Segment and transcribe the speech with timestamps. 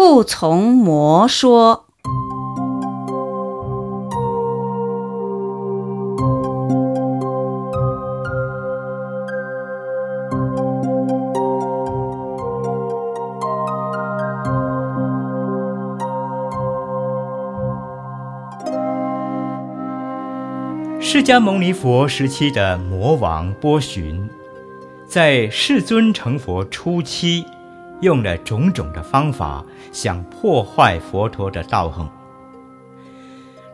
[0.00, 1.86] 不从魔说。
[21.00, 24.30] 释迦牟尼佛时期的魔王波旬，
[25.08, 27.44] 在世尊成佛初期，
[28.00, 32.08] 用了种种的方法，想破坏佛陀的道行，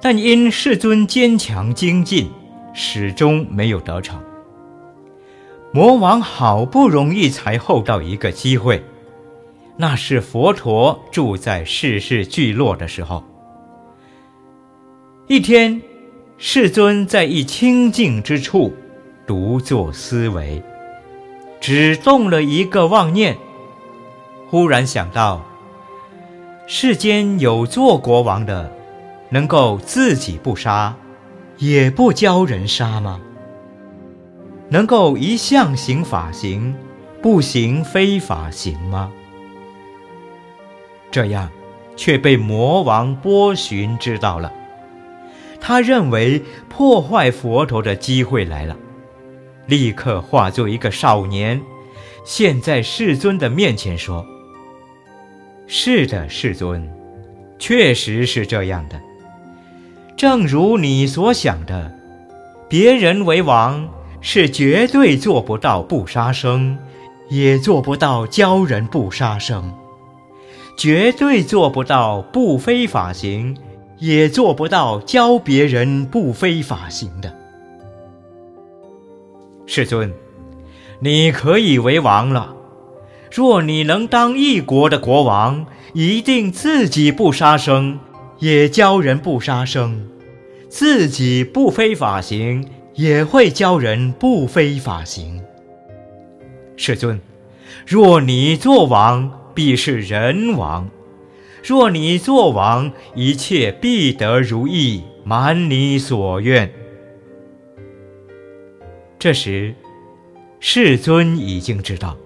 [0.00, 2.30] 但因世尊坚强精进，
[2.74, 4.20] 始终没有得逞。
[5.72, 8.82] 魔王好不容易才候到一个机会，
[9.76, 13.22] 那是佛陀住在世事聚落的时候，
[15.26, 15.80] 一天。
[16.40, 18.72] 世尊在一清净之处，
[19.26, 20.62] 独坐思维，
[21.60, 23.36] 只动了一个妄念。
[24.50, 25.44] 忽然想到，
[26.66, 28.72] 世间有做国王的，
[29.28, 30.94] 能够自己不杀，
[31.58, 33.20] 也不教人杀吗？
[34.70, 36.74] 能够一向行法行，
[37.22, 39.10] 不行非法行吗？
[41.10, 41.50] 这样，
[41.96, 44.52] 却被魔王波旬知道了。
[45.60, 48.76] 他认为破坏佛陀的机会来了，
[49.66, 51.60] 立刻化作一个少年，
[52.24, 54.24] 现在世尊的面前说
[55.68, 56.90] ：“是的，世尊，
[57.58, 59.00] 确实是这样的。
[60.16, 61.94] 正如你所想的，
[62.68, 63.88] 别人为王
[64.20, 66.76] 是绝对做不到不杀生，
[67.28, 69.72] 也做不到教人不杀生，
[70.76, 73.56] 绝对做不到不非法行。”
[74.00, 77.34] 也做不到教别人不非法行的，
[79.66, 80.14] 世尊，
[81.00, 82.54] 你可以为王了。
[83.30, 87.98] 若你能当一国的国王，一定自己不杀生，
[88.38, 90.06] 也教人不杀生；
[90.68, 95.40] 自己不非法行，也会教人不非法行。
[96.76, 97.20] 世尊，
[97.86, 100.88] 若你做王，必是人王。
[101.62, 106.72] 若你作王，一切必得如意，满你所愿。
[109.18, 109.74] 这时，
[110.60, 112.16] 世尊已经知道，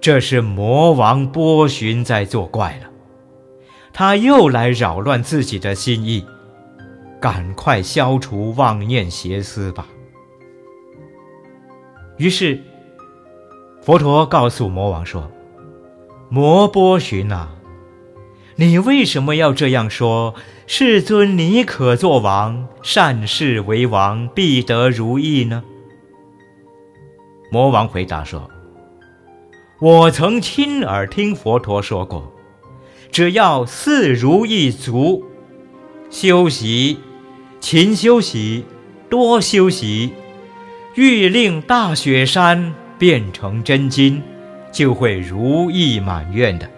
[0.00, 2.90] 这是魔王波旬在作怪了，
[3.92, 6.24] 他又来扰乱自己的心意，
[7.20, 9.86] 赶快消除妄念邪思吧。
[12.16, 12.58] 于是，
[13.82, 15.30] 佛陀告诉魔王说
[16.30, 17.56] ：“魔波旬啊！”
[18.56, 20.34] 你为什么要这样说？
[20.66, 25.64] 世尊，你可做王，善事为王，必得如意呢？
[27.50, 28.50] 魔王回答说
[29.80, 32.30] ：“我曾亲耳听佛陀说过，
[33.10, 35.24] 只要四如意足，
[36.10, 36.98] 修习，
[37.60, 38.62] 勤修习，
[39.08, 40.12] 多修习，
[40.96, 44.22] 欲令大雪山变成真金，
[44.70, 46.68] 就会如意满愿的。”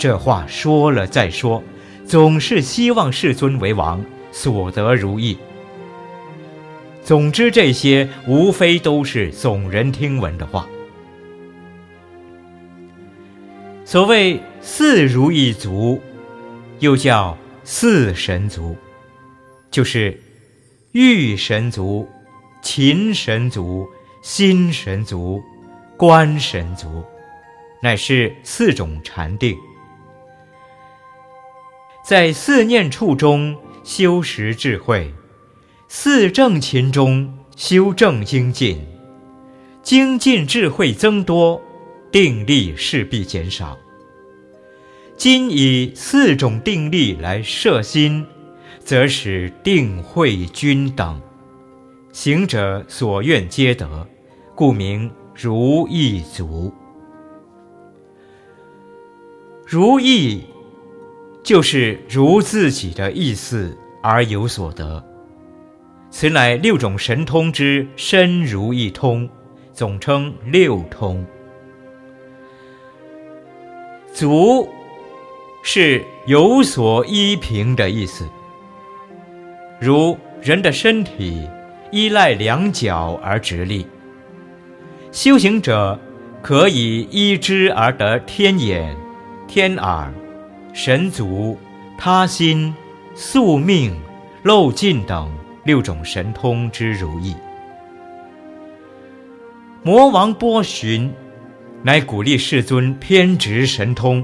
[0.00, 1.62] 这话说了再说，
[2.06, 5.36] 总是希望世尊为王，所得如意。
[7.04, 10.66] 总之，这些无非都是耸人听闻的话。
[13.90, 16.00] 所谓四如意足，
[16.78, 18.76] 又叫四神足，
[19.68, 20.16] 就是
[20.92, 22.08] 玉神足、
[22.62, 23.84] 勤神足、
[24.22, 25.42] 心神足、
[25.96, 27.02] 观神足，
[27.82, 29.58] 乃是四种禅定。
[32.04, 35.12] 在四念处中修识智慧，
[35.88, 38.86] 四正勤中修正精进，
[39.82, 41.60] 精进智慧增多，
[42.10, 43.78] 定力势必减少。
[45.16, 48.24] 今以四种定力来摄心，
[48.78, 51.20] 则使定慧均等，
[52.12, 54.06] 行者所愿皆得，
[54.54, 56.72] 故名如意足。
[59.66, 60.42] 如意。
[61.42, 65.02] 就是如自己的意思而有所得，
[66.10, 69.28] 此乃六种神通之深如一通，
[69.72, 71.26] 总称六通。
[74.20, 74.68] 足
[75.62, 78.28] 是有所依凭的意思，
[79.80, 81.48] 如人的身体
[81.90, 83.86] 依赖两脚而直立，
[85.10, 85.98] 修行者
[86.42, 88.94] 可以依之而得天眼、
[89.48, 90.12] 天耳。
[90.74, 91.56] 神足、
[91.96, 92.74] 他心、
[93.14, 93.98] 宿命、
[94.42, 95.32] 漏尽等
[95.64, 97.34] 六种神通之如意。
[99.82, 101.10] 魔王波旬
[101.82, 104.22] 乃鼓励世尊偏执神通，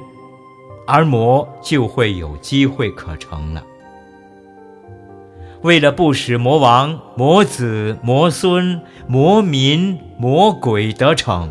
[0.86, 3.64] 而魔就会有机会可成了。
[5.62, 11.48] 为了不使魔王、魔子、魔孙、魔民、魔鬼得逞，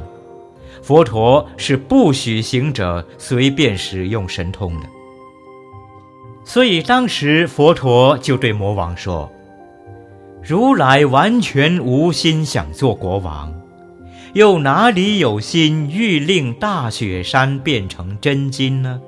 [0.82, 4.88] 佛陀是不许行者随便使用神通的。
[6.46, 9.30] 所以当时佛陀就对魔王说
[10.44, 13.52] ：“如来完全无心想做国王，
[14.36, 19.02] 又哪里有心欲令大雪山变成真金呢？”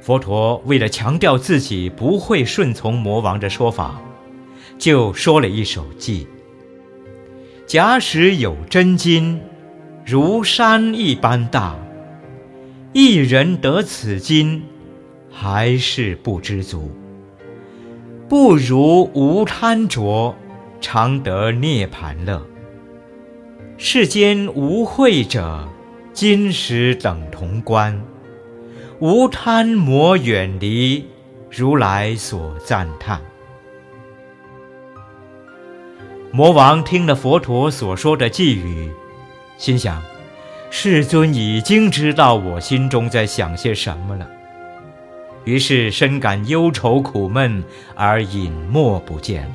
[0.00, 4.00] 佛陀为了强调自己不会顺从魔王的说法，
[4.78, 6.24] 就说了一首偈
[7.66, 9.40] ：“假使有真金，
[10.06, 11.74] 如山一般大，
[12.92, 14.62] 一人得此金。”
[15.36, 16.92] 还是不知足，
[18.28, 20.32] 不如无贪着，
[20.80, 22.40] 常得涅盘乐。
[23.76, 25.68] 世间无慧者，
[26.12, 28.00] 今时等同观。
[29.00, 31.04] 无贪魔远离，
[31.50, 33.20] 如来所赞叹。
[36.30, 38.88] 魔王听了佛陀所说的寄语，
[39.58, 40.00] 心想：
[40.70, 44.28] 世尊已经知道我心中在想些什么了。
[45.44, 47.62] 于是深感忧愁苦闷，
[47.96, 49.54] 而隐没不见了。